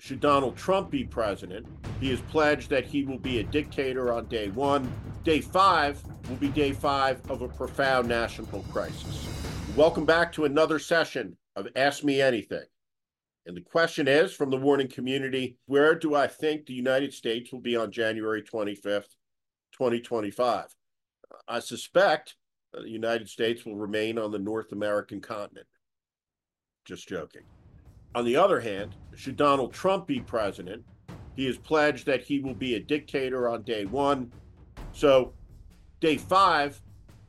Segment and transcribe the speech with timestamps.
[0.00, 1.66] should Donald Trump be president,
[2.00, 4.90] he has pledged that he will be a dictator on day one.
[5.24, 9.28] Day five will be day five of a profound national crisis.
[9.76, 12.64] Welcome back to another session of Ask Me Anything.
[13.44, 17.52] And the question is from the warning community where do I think the United States
[17.52, 19.14] will be on January 25th,
[19.72, 20.74] 2025?
[21.46, 22.36] I suspect
[22.72, 25.66] the United States will remain on the North American continent.
[26.86, 27.42] Just joking.
[28.14, 30.84] On the other hand, should Donald Trump be president,
[31.36, 34.32] he has pledged that he will be a dictator on day one.
[34.92, 35.32] So,
[36.00, 36.80] day five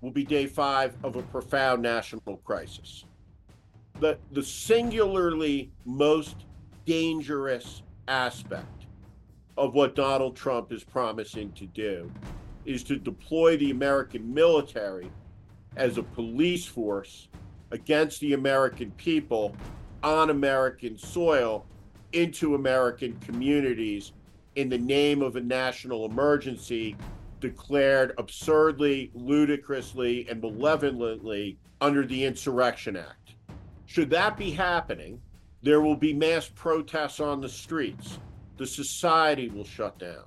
[0.01, 3.05] will be day five of a profound national crisis.
[3.99, 6.45] The, the singularly most
[6.85, 8.87] dangerous aspect
[9.57, 12.11] of what Donald Trump is promising to do
[12.65, 15.11] is to deploy the American military
[15.75, 17.27] as a police force
[17.71, 19.55] against the American people
[20.03, 21.65] on American soil
[22.13, 24.13] into American communities
[24.55, 26.95] in the name of a national emergency
[27.39, 33.35] declared absurdly, ludicrously, and malevolently under the Insurrection Act.
[33.85, 35.19] Should that be happening,
[35.63, 38.19] there will be mass protests on the streets.
[38.57, 40.23] The society will shut down.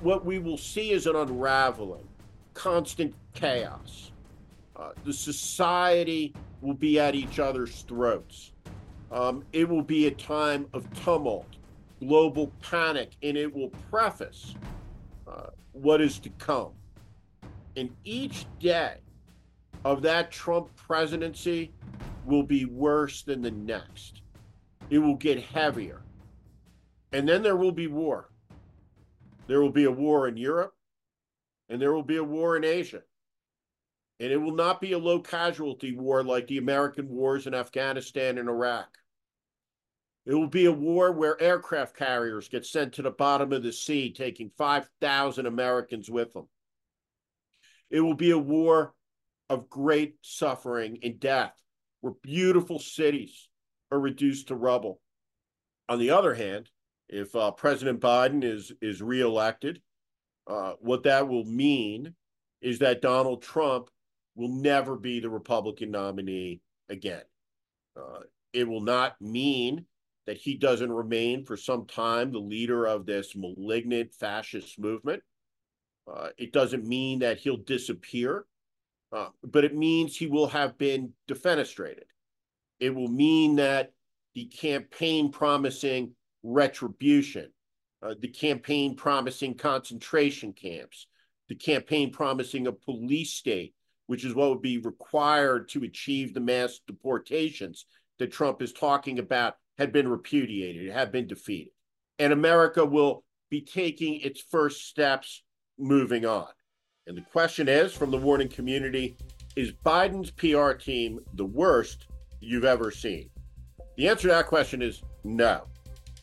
[0.00, 2.08] What we will see is an unraveling,
[2.54, 4.12] constant chaos.
[4.76, 6.32] Uh, the society
[6.62, 8.52] will be at each other's throats.
[9.10, 11.56] Um, it will be a time of tumult,
[12.00, 14.54] global panic, and it will preface
[15.26, 16.72] uh, what is to come.
[17.76, 18.96] And each day
[19.84, 21.72] of that Trump presidency
[22.24, 24.22] will be worse than the next.
[24.90, 26.02] It will get heavier.
[27.12, 28.30] And then there will be war.
[29.46, 30.74] There will be a war in Europe,
[31.68, 33.02] and there will be a war in Asia.
[34.20, 38.36] And it will not be a low casualty war like the American wars in Afghanistan
[38.36, 38.98] and Iraq.
[40.26, 43.72] It will be a war where aircraft carriers get sent to the bottom of the
[43.72, 46.46] sea, taking 5,000 Americans with them.
[47.88, 48.92] It will be a war
[49.48, 51.54] of great suffering and death,
[52.02, 53.48] where beautiful cities
[53.90, 55.00] are reduced to rubble.
[55.88, 56.70] On the other hand,
[57.08, 59.80] if uh, President Biden is is reelected,
[60.46, 62.14] uh, what that will mean
[62.60, 63.88] is that Donald Trump
[64.40, 67.22] will never be the Republican nominee again.
[67.96, 68.20] Uh,
[68.52, 69.84] it will not mean
[70.26, 75.22] that he doesn't remain for some time the leader of this malignant fascist movement.
[76.10, 78.46] Uh, it doesn't mean that he'll disappear,
[79.12, 82.04] uh, but it means he will have been defenestrated.
[82.80, 83.92] It will mean that
[84.34, 86.12] the campaign promising
[86.42, 87.50] retribution,
[88.02, 91.06] uh, the campaign promising concentration camps,
[91.48, 93.74] the campaign promising a police state
[94.10, 97.86] which is what would be required to achieve the mass deportations
[98.18, 101.72] that Trump is talking about, had been repudiated, had been defeated.
[102.18, 105.44] And America will be taking its first steps
[105.78, 106.48] moving on.
[107.06, 109.16] And the question is from the warning community
[109.54, 112.08] is Biden's PR team the worst
[112.40, 113.30] you've ever seen?
[113.96, 115.68] The answer to that question is no.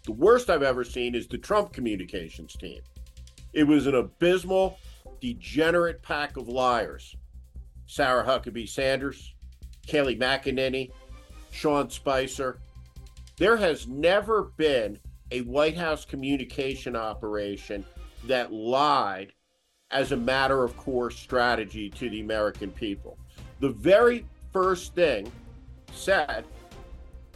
[0.03, 2.81] The worst I've ever seen is the Trump communications team.
[3.53, 4.77] It was an abysmal,
[5.21, 7.15] degenerate pack of liars
[7.87, 9.33] Sarah Huckabee Sanders,
[9.87, 10.91] Kayleigh McEnany,
[11.51, 12.59] Sean Spicer.
[13.37, 14.99] There has never been
[15.31, 17.85] a White House communication operation
[18.25, 19.33] that lied
[19.91, 23.17] as a matter of course strategy to the American people.
[23.59, 25.31] The very first thing
[25.93, 26.45] said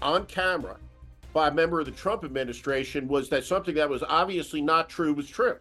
[0.01, 0.77] on camera
[1.33, 5.13] by a member of the Trump administration was that something that was obviously not true
[5.13, 5.57] was true.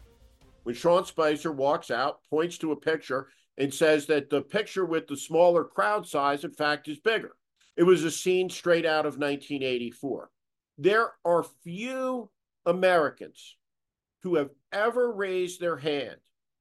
[0.65, 3.29] When Sean Spicer walks out, points to a picture,
[3.60, 7.37] and says that the picture with the smaller crowd size, in fact, is bigger.
[7.76, 10.31] It was a scene straight out of 1984.
[10.78, 12.31] There are few
[12.65, 13.59] Americans
[14.22, 16.16] who have ever raised their hand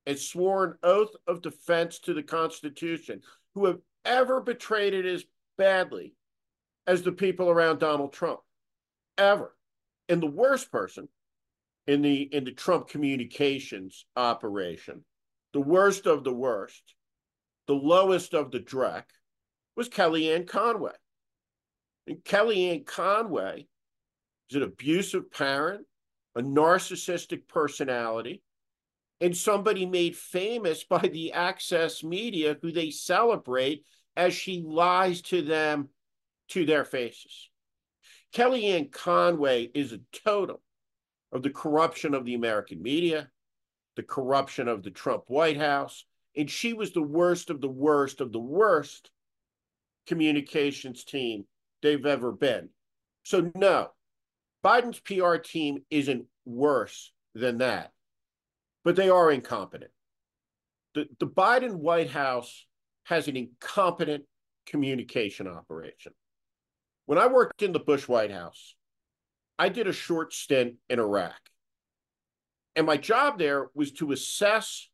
[0.06, 3.22] and sworn oath of defense to the Constitution
[3.56, 5.24] who have ever betrayed it as
[5.58, 6.16] badly
[6.86, 8.42] as the people around Donald Trump.
[9.18, 9.56] Ever.
[10.10, 11.08] And the worst person
[11.88, 15.06] in the in the Trump communications operation
[15.54, 16.84] the worst of the worst,
[17.68, 19.04] the lowest of the dreck,
[19.76, 20.92] was Kellyanne Conway.
[22.08, 23.68] And Kellyanne Conway
[24.50, 25.86] is an abusive parent,
[26.36, 28.42] a narcissistic personality,
[29.22, 33.84] and somebody made famous by the access media who they celebrate
[34.16, 35.90] as she lies to them
[36.50, 37.50] to their faces.
[38.34, 40.58] Kellyanne Conway is a totem
[41.32, 43.30] of the corruption of the American media,
[44.00, 46.06] the corruption of the Trump White House.
[46.38, 49.12] And she was the worst of the worst of the worst
[50.08, 51.44] communications team
[51.82, 52.70] they've ever been.
[53.24, 53.90] So, no,
[54.64, 57.92] Biden's PR team isn't worse than that,
[58.86, 59.92] but they are incompetent.
[60.96, 62.66] The, the Biden White House
[63.04, 64.24] has an incompetent
[64.66, 66.14] communication operation.
[67.06, 68.76] When I worked in the Bush White House,
[69.58, 71.42] I did a short stint in Iraq.
[72.80, 74.88] And my job there was to assess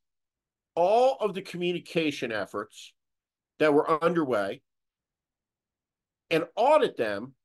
[0.74, 2.96] all of the communication efforts
[3.60, 4.64] that were underway
[6.32, 7.36] and audit them,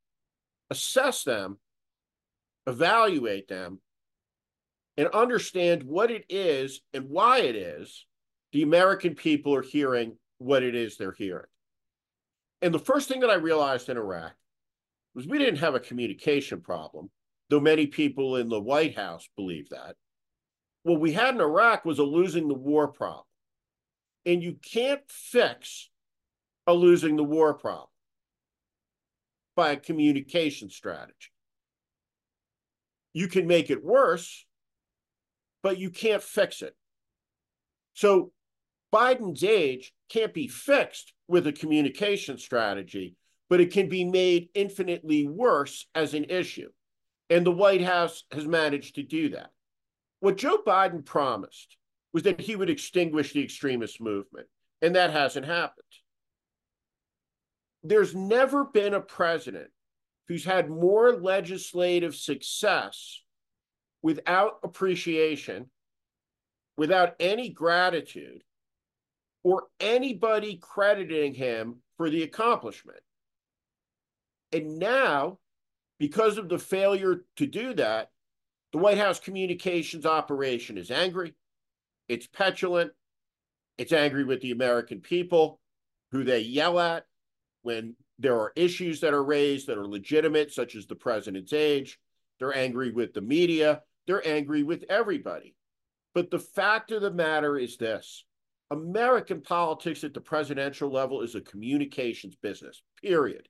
[0.70, 1.58] assess them,
[2.66, 3.82] evaluate them,
[4.96, 8.06] and understand what it is and why it is
[8.52, 11.50] the American people are hearing what it is they're hearing.
[12.62, 14.32] And the first thing that I realized in Iraq
[15.14, 17.10] was we didn't have a communication problem,
[17.50, 19.96] though many people in the White House believe that.
[20.82, 23.24] What we had in Iraq was a losing the war problem.
[24.26, 25.90] And you can't fix
[26.66, 27.88] a losing the war problem
[29.56, 31.30] by a communication strategy.
[33.12, 34.46] You can make it worse,
[35.62, 36.74] but you can't fix it.
[37.94, 38.32] So
[38.92, 43.16] Biden's age can't be fixed with a communication strategy,
[43.48, 46.68] but it can be made infinitely worse as an issue.
[47.28, 49.50] And the White House has managed to do that.
[50.20, 51.76] What Joe Biden promised
[52.12, 54.46] was that he would extinguish the extremist movement,
[54.82, 55.84] and that hasn't happened.
[57.82, 59.70] There's never been a president
[60.28, 63.22] who's had more legislative success
[64.02, 65.70] without appreciation,
[66.76, 68.42] without any gratitude,
[69.42, 73.00] or anybody crediting him for the accomplishment.
[74.52, 75.38] And now,
[75.98, 78.10] because of the failure to do that,
[78.72, 81.34] the White House communications operation is angry,
[82.08, 82.92] it's petulant,
[83.78, 85.60] it's angry with the American people
[86.12, 87.06] who they yell at
[87.62, 91.98] when there are issues that are raised that are legitimate, such as the president's age.
[92.38, 95.54] They're angry with the media, they're angry with everybody.
[96.14, 98.24] But the fact of the matter is this
[98.70, 103.48] American politics at the presidential level is a communications business, period.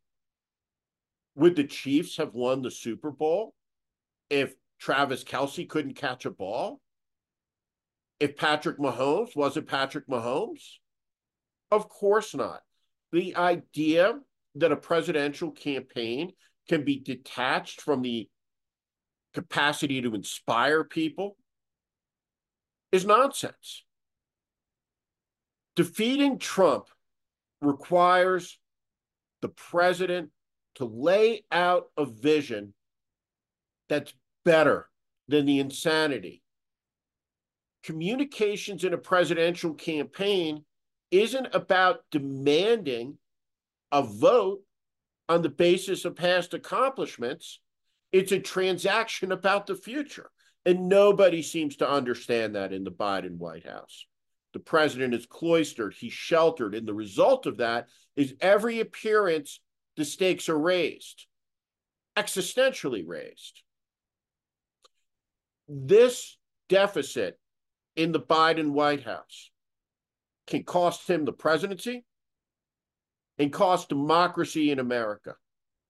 [1.36, 3.54] Would the Chiefs have won the Super Bowl
[4.28, 6.80] if Travis Kelce couldn't catch a ball?
[8.18, 10.62] If Patrick Mahomes wasn't Patrick Mahomes?
[11.70, 12.60] Of course not.
[13.12, 14.18] The idea
[14.56, 16.32] that a presidential campaign
[16.68, 18.28] can be detached from the
[19.34, 21.36] capacity to inspire people
[22.92, 23.84] is nonsense.
[25.76, 26.88] Defeating Trump
[27.60, 28.58] requires
[29.40, 30.30] the president
[30.76, 32.74] to lay out a vision
[33.88, 34.12] that's
[34.44, 34.88] better
[35.28, 36.42] than the insanity.
[37.82, 40.64] Communications in a presidential campaign
[41.10, 43.16] isn't about demanding
[43.90, 44.60] a vote
[45.28, 47.60] on the basis of past accomplishments.
[48.12, 50.30] It's a transaction about the future.
[50.66, 54.06] And nobody seems to understand that in the Biden White House.
[54.52, 56.74] The president is cloistered, he's sheltered.
[56.74, 59.60] And the result of that is every appearance,
[59.96, 61.26] the stakes are raised,
[62.16, 63.62] existentially raised.
[65.72, 66.36] This
[66.68, 67.38] deficit
[67.94, 69.50] in the Biden White House
[70.46, 72.04] can cost him the presidency
[73.38, 75.36] and cost democracy in America.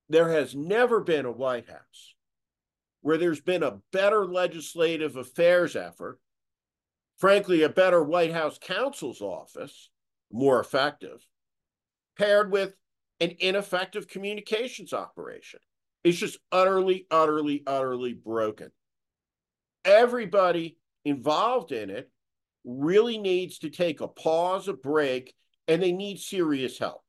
[0.09, 2.15] There has never been a White House
[3.00, 6.21] where there's been a better legislative affairs effort
[7.21, 9.90] frankly, a better White House counsel's office,
[10.33, 11.23] more effective,
[12.19, 12.75] paired with
[13.21, 15.61] an ineffective communications operation.
[16.02, 18.73] It's just utterly, utterly, utterly broken.
[19.85, 22.11] Everybody involved in it
[22.65, 25.35] really needs to take a pause, a break,
[25.69, 27.03] and they need serious help.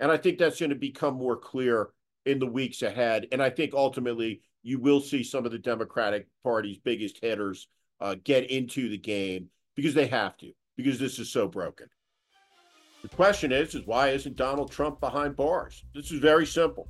[0.00, 1.90] And I think that's going to become more clear
[2.26, 3.26] in the weeks ahead.
[3.32, 7.68] And I think ultimately you will see some of the Democratic Party's biggest hitters
[8.00, 11.88] uh, get into the game because they have to, because this is so broken.
[13.02, 15.84] The question is, is why isn't Donald Trump behind bars?
[15.94, 16.88] This is very simple.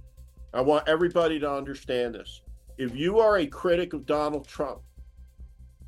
[0.54, 2.40] I want everybody to understand this.
[2.78, 4.80] If you are a critic of Donald Trump,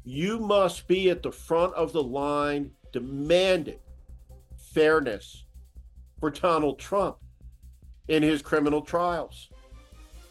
[0.05, 3.79] you must be at the front of the line demanding
[4.57, 5.45] fairness
[6.19, 7.17] for Donald Trump
[8.09, 9.51] in his criminal trials.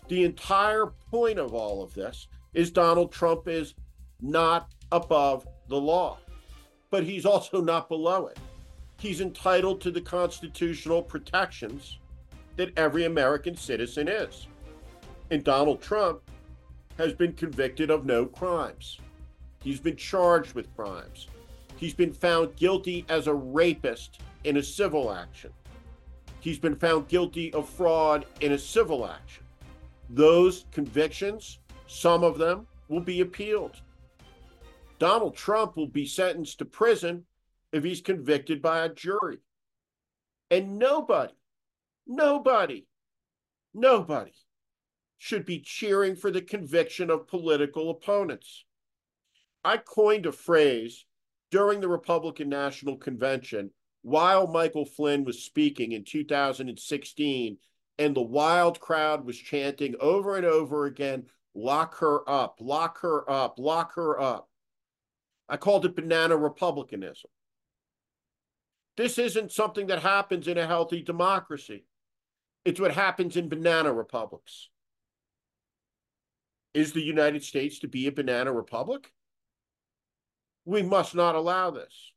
[0.08, 3.76] The entire point of all of this is Donald Trump is
[4.22, 6.18] not above the law
[6.90, 8.40] but he's also not below it.
[9.00, 12.00] He's entitled to the constitutional protections
[12.58, 14.48] that every American citizen is.
[15.32, 16.22] And Donald Trump
[16.98, 19.00] has been convicted of no crimes.
[19.62, 21.28] He's been charged with crimes.
[21.78, 25.52] He's been found guilty as a rapist in a civil action.
[26.40, 29.44] He's been found guilty of fraud in a civil action.
[30.10, 33.82] Those convictions Some of them will be appealed.
[35.00, 37.26] Donald Trump will be sentenced to prison
[37.72, 39.40] if he's convicted by a jury.
[40.52, 41.34] And nobody,
[42.06, 42.86] nobody,
[43.74, 44.34] nobody
[45.18, 48.66] should be cheering for the conviction of political opponents.
[49.64, 51.06] I coined a phrase
[51.52, 57.58] during the Republican National Convention while Michael Flynn was speaking in 2016,
[57.98, 63.30] and the wild crowd was chanting over and over again lock her up, lock her
[63.30, 64.50] up, lock her up.
[65.50, 67.30] I called it banana republicanism.
[68.96, 71.86] This isn't something that happens in a healthy democracy.
[72.66, 74.70] It's what happens in banana republics.
[76.74, 79.12] Is the United States to be a banana republic?
[80.70, 82.14] We must not allow this.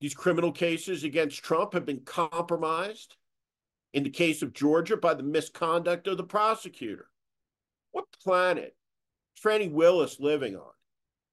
[0.00, 3.14] These criminal cases against Trump have been compromised
[3.94, 7.06] in the case of Georgia by the misconduct of the prosecutor.
[7.92, 8.74] What planet
[9.36, 10.72] is Fani Willis living on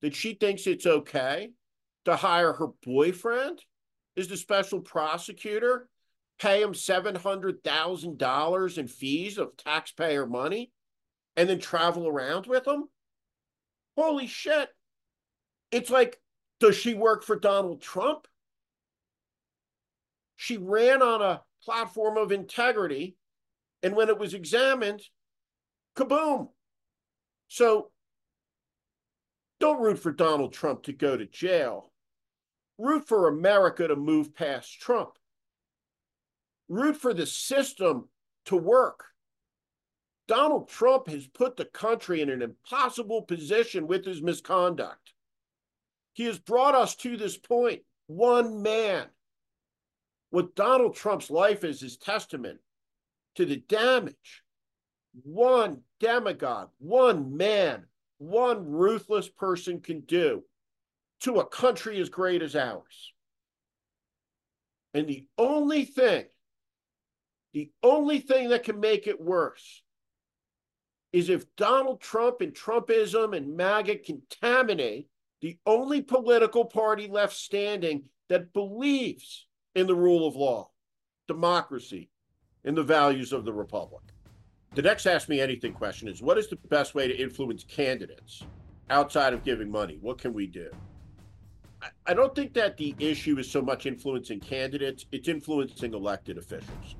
[0.03, 1.49] that she thinks it's okay
[2.05, 3.63] to hire her boyfriend
[4.15, 5.89] as the special prosecutor,
[6.39, 10.71] pay him $700,000 in fees of taxpayer money,
[11.35, 12.83] and then travel around with him?
[13.97, 14.69] Holy shit.
[15.73, 16.19] It's like,
[16.59, 18.27] does she work for Donald Trump?
[20.35, 23.17] She ran on a platform of integrity,
[23.81, 25.01] and when it was examined,
[25.97, 26.49] kaboom.
[27.47, 27.89] So
[29.59, 31.91] don't root for Donald Trump to go to jail.
[32.77, 35.17] Root for America to move past Trump.
[36.69, 38.09] Root for the system
[38.45, 39.05] to work.
[40.27, 45.12] Donald Trump has put the country in an impossible position with his misconduct.
[46.13, 47.81] He has brought us to this point.
[48.07, 49.07] One man.
[50.29, 52.59] What Donald Trump's life is is testament
[53.35, 54.43] to the damage
[55.21, 57.85] one demagogue, one man,
[58.17, 60.43] one ruthless person can do
[61.21, 63.13] to a country as great as ours.
[64.93, 66.25] And the only thing,
[67.53, 69.83] the only thing that can make it worse
[71.11, 75.07] is if Donald Trump and Trumpism and MAGA contaminate
[75.43, 79.45] the only political party left standing that believes
[79.75, 80.69] in the rule of law,
[81.27, 82.09] democracy,
[82.63, 84.03] and the values of the republic.
[84.73, 88.43] The next Ask Me Anything question is What is the best way to influence candidates
[88.89, 89.97] outside of giving money?
[89.99, 90.71] What can we do?
[92.07, 96.95] I don't think that the issue is so much influencing candidates, it's influencing elected officials.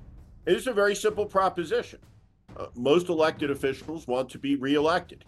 [0.46, 2.00] It is a very simple proposition.
[2.58, 5.24] Uh, most elected officials want to be reelected.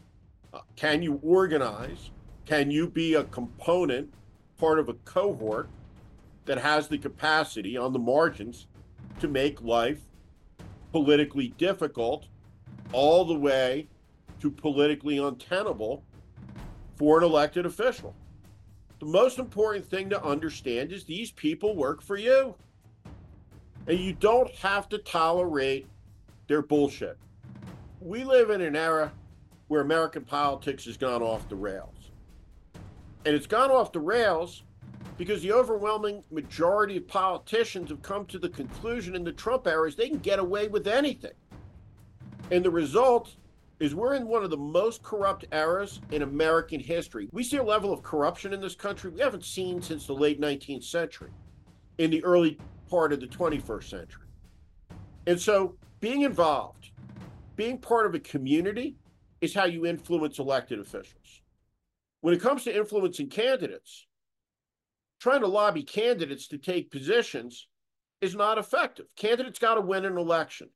[0.53, 2.11] Uh, can you organize
[2.45, 4.13] can you be a component,
[4.57, 5.67] part of a cohort
[6.45, 8.67] that has the capacity on the margins
[9.19, 9.99] to make life
[10.91, 12.27] politically difficult
[12.93, 13.87] all the way
[14.39, 16.03] to politically untenable
[16.97, 18.15] for an elected official?
[18.99, 22.55] The most important thing to understand is these people work for you.
[23.87, 25.87] And you don't have to tolerate
[26.47, 27.17] their bullshit.
[27.99, 29.11] We live in an era
[29.67, 31.94] where American politics has gone off the rails.
[33.25, 34.63] And it's gone off the rails
[35.17, 39.87] because the overwhelming majority of politicians have come to the conclusion in the Trump era
[39.87, 41.31] is they can get away with anything.
[42.51, 43.35] And the result
[43.79, 47.27] is we're in one of the most corrupt eras in American history.
[47.31, 50.39] We see a level of corruption in this country we haven't seen since the late
[50.39, 51.31] 19th century,
[51.97, 52.57] in the early
[52.89, 54.27] part of the 21st century.
[55.27, 56.91] And so being involved,
[57.55, 58.95] being part of a community
[59.41, 61.41] is how you influence elected officials.
[62.25, 64.07] When it comes to influencing candidates,
[65.19, 67.67] trying to lobby candidates to take positions
[68.19, 69.05] is not effective.
[69.15, 70.69] Candidates got to win an election,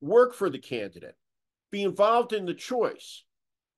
[0.00, 1.14] work for the candidate,
[1.70, 3.22] be involved in the choice,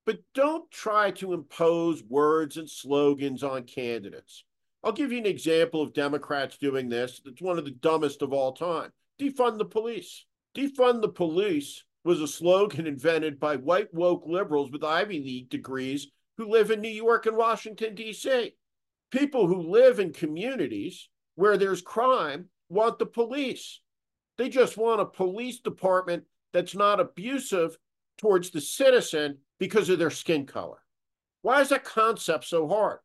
[0.06, 4.44] but don't try to impose words and slogans on candidates.
[4.82, 7.20] I'll give you an example of Democrats doing this.
[7.26, 8.90] It's one of the dumbest of all time.
[9.20, 10.25] Defund the police.
[10.56, 16.08] Defund the police was a slogan invented by white woke liberals with Ivy League degrees
[16.40, 18.54] who live in New York and Washington, D.C.
[19.11, 23.80] People who live in communities where there's crime want the police.
[24.38, 27.76] They just want a police department that's not abusive
[28.16, 30.78] towards the citizen because of their skin color.
[31.42, 33.00] Why is that concept so hard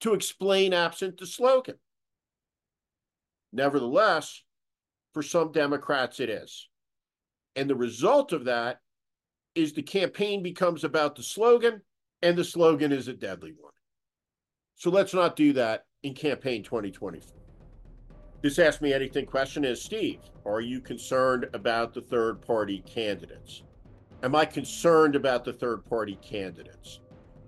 [0.00, 1.76] to explain absent the slogan?
[3.52, 4.42] Nevertheless,
[5.12, 6.66] for some Democrats, it is.
[7.56, 8.80] And the result of that
[9.54, 11.82] is the campaign becomes about the slogan
[12.22, 13.72] and the slogan is a deadly one.
[14.74, 17.36] So let's not do that in campaign 2024.
[18.42, 23.62] This Ask Me Anything question is Steve, are you concerned about the third party candidates?
[24.22, 27.00] Am I concerned about the third party candidates?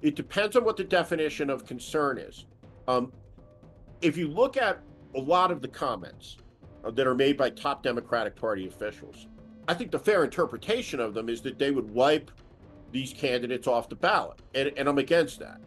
[0.02, 2.47] It depends on what the definition of concern is.
[2.88, 3.12] Um,
[4.02, 4.81] if you look at
[5.14, 6.38] a lot of the comments
[6.85, 9.29] uh, that are made by top Democratic Party officials,
[9.69, 12.31] I think the fair interpretation of them is that they would wipe
[12.93, 14.41] these candidates off the ballot.
[14.55, 15.61] And, and I'm against that.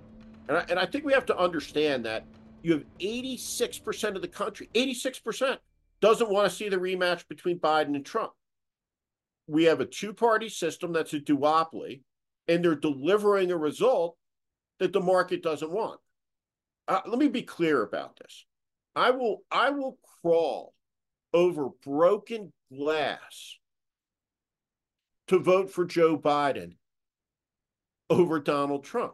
[0.47, 2.25] And I, and I think we have to understand that
[2.61, 5.57] you have 86% of the country, 86%
[6.01, 8.31] doesn't want to see the rematch between Biden and Trump.
[9.47, 12.01] We have a two party system that's a duopoly,
[12.47, 14.17] and they're delivering a result
[14.79, 15.99] that the market doesn't want.
[16.87, 18.45] Uh, let me be clear about this.
[18.95, 20.73] I will I will crawl
[21.33, 23.57] over broken glass
[25.27, 26.75] to vote for Joe Biden
[28.09, 29.13] over Donald Trump.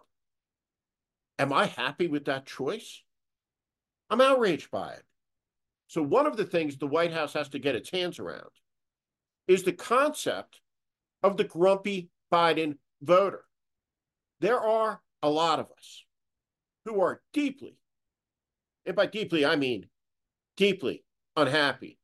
[1.39, 3.03] Am I happy with that choice?
[4.09, 5.03] I'm outraged by it.
[5.87, 8.49] So, one of the things the White House has to get its hands around
[9.47, 10.61] is the concept
[11.23, 13.43] of the grumpy Biden voter.
[14.39, 16.03] There are a lot of us
[16.85, 17.77] who are deeply,
[18.85, 19.87] and by deeply, I mean
[20.57, 21.03] deeply
[21.35, 21.97] unhappy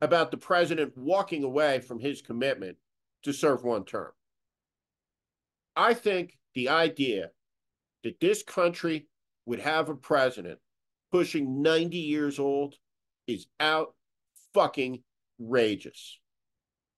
[0.00, 2.76] about the president walking away from his commitment
[3.22, 4.12] to serve one term.
[5.76, 7.30] I think the idea
[8.04, 9.06] that this country
[9.46, 10.58] would have a president
[11.10, 12.74] pushing 90 years old
[13.26, 13.94] is out
[14.54, 15.02] fucking
[15.38, 16.18] rageous.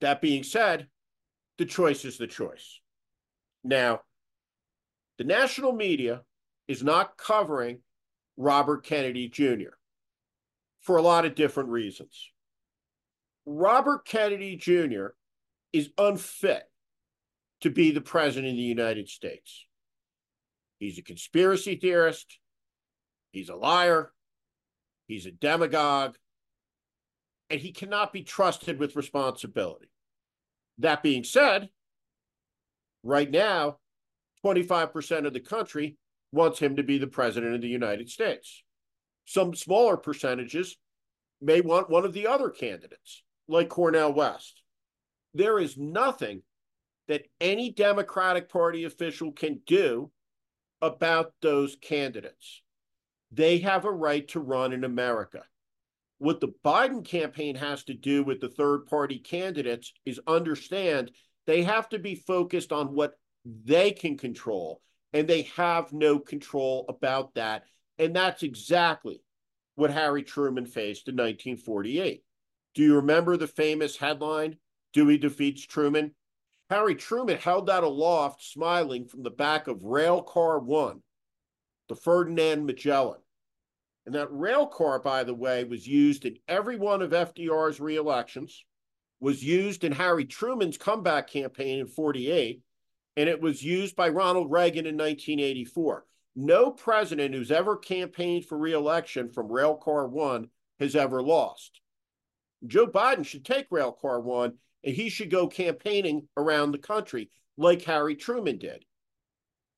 [0.01, 0.89] That being said,
[1.59, 2.81] the choice is the choice.
[3.63, 4.01] Now,
[5.19, 6.23] the national media
[6.67, 7.79] is not covering
[8.37, 9.75] Robert Kennedy Jr.
[10.81, 12.31] for a lot of different reasons.
[13.47, 15.09] Robert Kennedy Jr.
[15.73, 16.65] is unfit
[17.65, 19.67] to be the president of the United States.
[20.79, 22.39] He's a conspiracy theorist.
[23.33, 24.13] He's a liar.
[25.09, 26.17] He's a demagogue.
[27.49, 29.89] And he cannot be trusted with responsibility.
[30.77, 31.71] That being said,
[33.03, 33.79] right now,
[34.45, 35.97] 25% of the country
[36.33, 38.63] wants him to be the president of the United States.
[39.25, 40.77] Some smaller percentages
[41.41, 44.61] may want one of the other candidates, like Cornel West.
[45.33, 46.43] There is nothing
[47.09, 50.11] that any Democratic Party official can do
[50.81, 52.63] about those candidates.
[53.33, 55.43] They have a right to run in America.
[56.19, 61.11] What the Biden campaign has to do with the third party candidates is understand
[61.47, 63.15] they have to be focused on what
[63.45, 64.81] they can control,
[65.13, 67.65] and they have no control about that.
[67.99, 69.23] And that's exactly
[69.75, 72.23] what Harry Truman faced in 1948.
[72.75, 74.57] Do you remember the famous headline,
[74.93, 76.15] Dewey defeats Truman?
[76.71, 81.03] Harry Truman held that aloft, smiling from the back of rail car one,
[81.89, 83.21] the Ferdinand Magellan.
[84.07, 88.65] And that rail car, by the way, was used in every one of FDR's reelections,
[89.21, 92.61] was used in Harry Truman's comeback campaign in 48,
[93.17, 96.05] and it was used by Ronald Reagan in 1984.
[96.37, 100.49] No president who's ever campaigned for reelection from rail car 1
[100.81, 101.81] has ever lost.
[102.67, 107.31] Joe Biden should take rail car 1 and he should go campaigning around the country
[107.57, 108.85] like Harry Truman did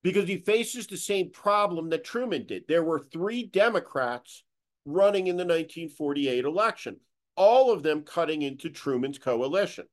[0.03, 2.63] because he faces the same problem that Truman did.
[2.67, 4.43] There were three Democrats
[4.85, 6.97] running in the 1948 election,
[7.35, 9.85] all of them cutting into Truman's coalition.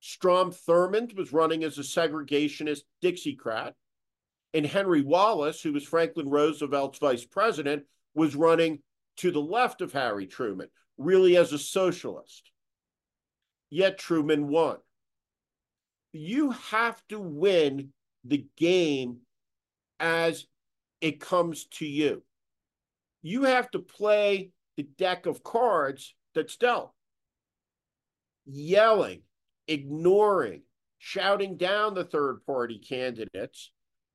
[0.00, 3.72] Strom Thurmond was running as a segregationist Dixiecrat,
[4.54, 8.80] and Henry Wallace, who was Franklin Roosevelt's vice president, was running
[9.16, 12.50] to the left of Harry Truman, really as a socialist.
[13.70, 14.78] Yet Truman won.
[16.12, 17.92] You have to win
[18.24, 19.18] the game
[20.00, 20.46] as
[21.00, 22.22] it comes to you.
[23.22, 26.92] You have to play the deck of cards that's dealt.
[28.46, 29.22] Yelling,
[29.66, 30.62] ignoring,
[30.98, 33.70] shouting down the third party candidates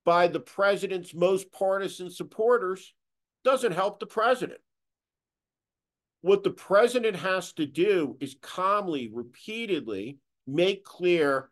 [0.05, 2.93] by the president's most partisan supporters
[3.43, 4.59] doesn't help the president.
[6.23, 11.49] What the president has to do is calmly, repeatedly make clear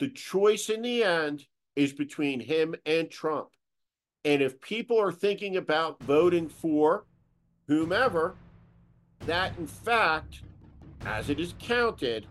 [0.00, 1.46] the choice in the end
[1.76, 3.50] is between him and Trump.
[4.24, 7.06] And if people are thinking about voting for
[7.68, 8.34] whomever,
[9.26, 10.42] that in fact,
[11.06, 12.26] as it is counted,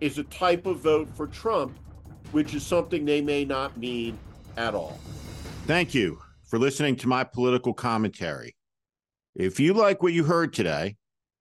[0.00, 1.76] is a type of vote for Trump,
[2.30, 4.16] which is something they may not mean
[4.56, 5.00] at all.
[5.66, 8.54] Thank you for listening to my political commentary.
[9.34, 10.94] If you like what you heard today,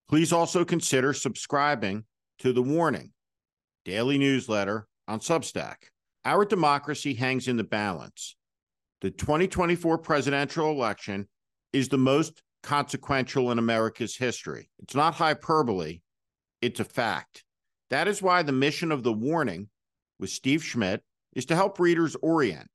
[0.10, 2.06] please also consider subscribing
[2.40, 3.12] to The Warning
[3.86, 5.76] daily newsletter on Substack.
[6.26, 8.36] Our democracy hangs in the balance.
[9.02, 11.28] The 2024 presidential election
[11.72, 14.70] is the most consequential in America's history.
[14.80, 16.00] It's not hyperbole,
[16.64, 17.44] it's a fact.
[17.92, 19.70] That is why the mission of The Warning
[20.20, 21.04] with Steve Schmidt
[21.36, 22.70] is to help readers orient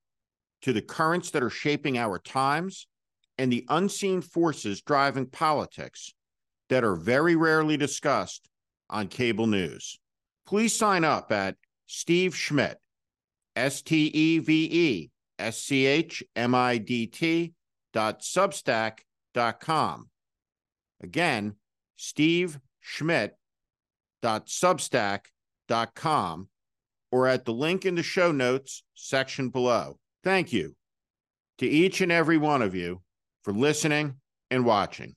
[0.63, 2.87] to the currents that are shaping our times
[3.38, 6.12] and the unseen forces driving politics
[6.68, 8.48] that are very rarely discussed
[8.90, 9.98] on cable news.
[10.46, 12.79] Please sign up at Steve Schmidt,
[13.57, 17.53] S T E V E S C H M I D T
[17.92, 19.01] dot substack
[19.35, 20.09] dot com.
[21.03, 21.55] Again,
[21.96, 23.37] Steve Schmidt
[24.20, 25.27] dot substack
[25.68, 26.48] dot com
[27.11, 29.98] or at the link in the show notes section below.
[30.24, 30.74] Thank you
[31.59, 33.01] to each and every one of you
[33.49, 34.15] for listening
[34.51, 35.15] and watching.